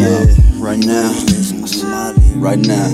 [0.00, 0.24] Yeah,
[0.56, 1.12] right now,
[2.36, 2.88] right now.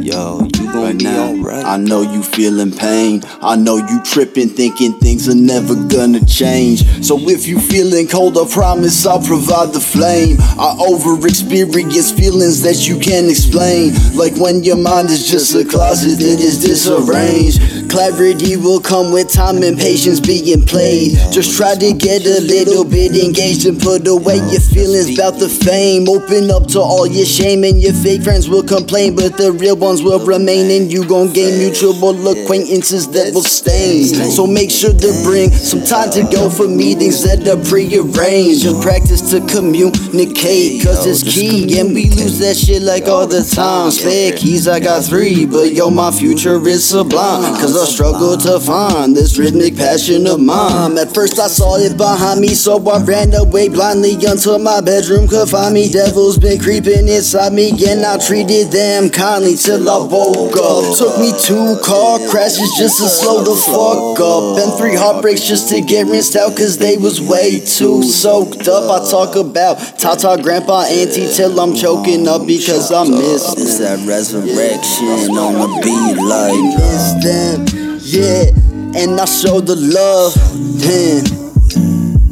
[0.00, 1.62] Yo, you gon' be alright.
[1.62, 3.20] I know you feeling pain.
[3.42, 7.04] I know you tripping, thinking things are never gonna change.
[7.04, 10.38] So if you feeling cold, I promise I'll provide the flame.
[10.40, 13.92] I over experience feelings that you can't explain.
[14.16, 17.60] Like when your mind is just a closet that is disarranged.
[17.88, 21.16] Clarity will come with time and patience being played.
[21.32, 25.48] Just try to get a little bit engaged and put away your feelings about the
[25.48, 26.08] fame.
[26.08, 29.76] Open up to all your shame and your fake friends will complain, but the real
[29.76, 30.70] ones will remain.
[30.70, 31.96] And you gon' gain mutual
[32.28, 34.04] acquaintances that will stain.
[34.04, 38.66] So make sure to bring some time to go for meetings that are prearranged.
[38.66, 41.80] And practice to communicate, cause it's key.
[41.80, 43.90] And we lose that shit like all the time.
[43.90, 47.54] Spare keys, I got three, but yo, my future is sublime.
[47.56, 50.98] Cause I struggle to find this rhythmic passion of mine.
[50.98, 55.28] At first, I saw it behind me, so I ran away blindly until my bedroom
[55.28, 55.88] could find me.
[55.88, 60.98] Devils been creeping inside me, and I treated them kindly till I woke up.
[60.98, 65.68] Took me two car crashes just to slow the fuck up, and three heartbreaks just
[65.68, 68.90] to get rinsed out, cause they was way too soaked up.
[68.90, 73.67] I talk about Tata, Grandpa, Auntie till I'm choking up because I miss.
[73.80, 77.62] It's that resurrection on the beat, like miss them,
[78.02, 79.00] yeah.
[79.00, 80.34] And I show the love,
[80.80, 81.47] damn.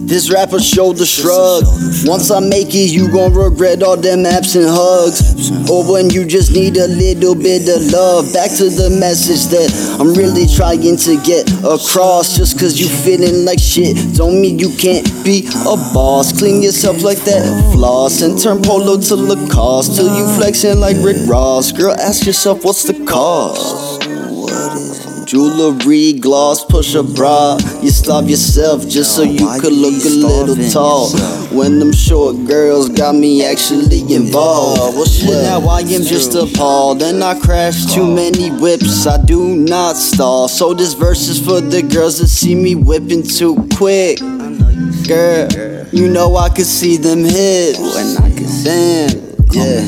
[0.06, 1.64] This rapper the shrug.
[2.06, 5.50] Once I make it, you gon' regret all them absent hugs.
[5.68, 8.32] Or when you just need a little bit of love.
[8.32, 9.66] Back to the message that
[9.98, 12.36] I'm really trying to get across.
[12.36, 16.30] Just cause you feeling like shit, don't mean you can't be a boss.
[16.38, 17.42] Clean yourself like that
[17.74, 21.72] floss and turn polo to Lacoste till you flexing like Rick Ross.
[21.72, 23.85] Girl, ask yourself what's the cost.
[25.26, 27.58] Jewelry, gloss, push a bra.
[27.82, 31.10] You starve yourself just so you could look a little tall.
[31.50, 34.94] When them short girls got me actually involved.
[34.94, 37.02] Well, shit, now I am just appalled.
[37.02, 38.14] And I crash too oh.
[38.14, 40.46] many whips, I do not stall.
[40.46, 44.20] So this verse is for the girls that see me whipping too quick.
[45.08, 45.48] Girl,
[45.92, 47.80] you know I could see them hips.
[47.80, 49.25] When I can Damn.
[49.56, 49.80] Yeah.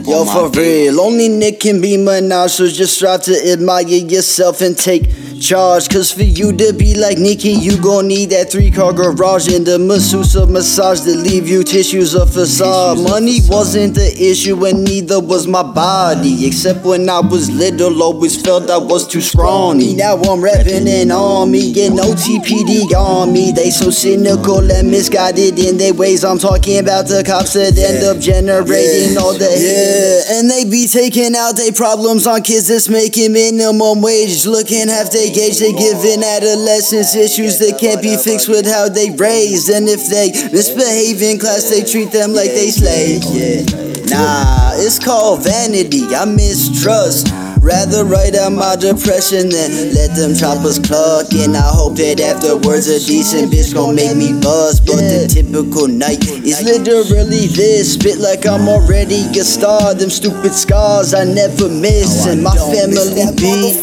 [0.00, 4.76] Yo, for real, only Nick can be Minaj, so just try to admire yourself and
[4.76, 5.04] take
[5.42, 5.88] charge.
[5.88, 9.66] Cause for you to be like Nikki, you gon' need that three car garage and
[9.66, 12.98] the masseuse of massage that leave you tissues of facade.
[12.98, 16.46] Money wasn't the issue, and neither was my body.
[16.46, 19.94] Except when I was little, always felt I was too scrawny.
[19.94, 23.50] Now I'm rapping and on me, get no TPD on me.
[23.50, 26.24] They so cynical and misguided in their ways.
[26.24, 30.86] I'm talking about the cops that end up generating all the yeah, and they be
[30.86, 34.46] taking out their problems on kids that's making minimum wage.
[34.46, 39.68] Looking half they they giving adolescents issues that can't be fixed with how they raised.
[39.70, 43.26] And if they misbehave in class, they treat them like they slaves.
[43.32, 43.62] Yeah,
[44.06, 46.14] nah, it's called vanity.
[46.14, 47.41] I mistrust.
[47.62, 51.30] Rather write out my depression than let them choppers cluck.
[51.30, 54.82] And I hope that afterwards a decent bitch gon' make me buzz.
[54.82, 57.94] But the typical night is literally this.
[57.94, 59.94] Spit like I'm already a star.
[59.94, 62.26] Them stupid scars I never miss.
[62.26, 63.78] And my family be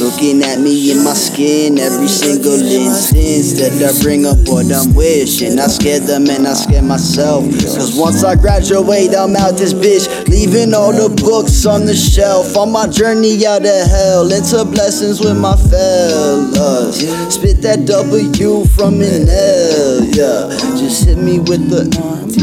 [0.00, 4.96] looking at me in my skin every single instance that I bring up what I'm
[4.96, 5.60] wishing.
[5.60, 7.44] I scared them and I scared myself.
[7.52, 10.08] Cause once I graduate, I'm out this bitch.
[10.24, 12.56] Leaving all the books on the shelf.
[12.56, 17.00] On my journey out of hell into blessings with my fellas.
[17.34, 20.48] Spit that W from an L, yeah.
[20.78, 21.90] Just hit me with the
[22.30, 22.40] T,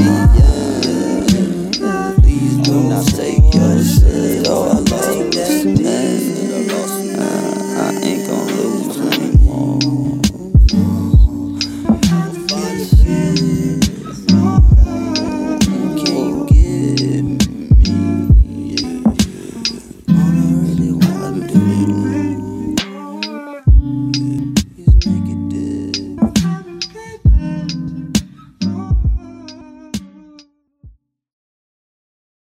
[1.80, 2.16] yeah.
[2.20, 4.85] Please do not take yourself.